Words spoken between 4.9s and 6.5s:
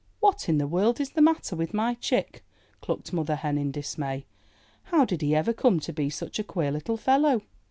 did he ever come to be such a